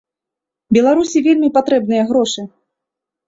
Беларусі 0.77 1.21
вельмі 1.27 1.49
патрэбныя 1.57 2.07
грошы. 2.13 2.47